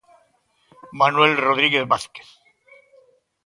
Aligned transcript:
Manuel 0.99 1.33
Rodríguez 1.45 1.85
Vázquez. 1.91 2.29